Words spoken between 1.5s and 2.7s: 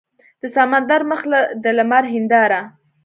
د لمر هینداره